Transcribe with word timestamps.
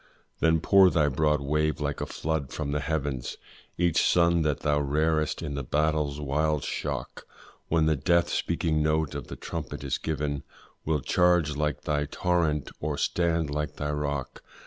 Then 0.39 0.61
pour 0.61 0.89
thy 0.89 1.09
broad 1.09 1.41
wave 1.41 1.79
like 1.79 2.01
a 2.01 2.07
flood 2.07 2.51
from 2.51 2.71
the 2.71 2.79
heavens, 2.79 3.37
Each 3.77 4.03
son 4.03 4.41
that 4.41 4.61
thou 4.61 4.79
rearest, 4.79 5.43
in 5.43 5.53
the 5.53 5.61
battle's 5.63 6.19
wild 6.19 6.63
shock, 6.63 7.27
When 7.67 7.85
the 7.85 7.95
death 7.95 8.27
speaking 8.29 8.81
note 8.81 9.13
of 9.13 9.27
the 9.27 9.35
trumpet 9.35 9.83
is 9.83 9.99
given, 9.99 10.41
Will 10.85 11.01
charge 11.01 11.55
like 11.55 11.81
thy 11.83 12.05
torrent 12.05 12.71
or 12.79 12.97
stand 12.97 13.51
like 13.51 13.75
thy 13.75 13.91
rock. 13.91 14.41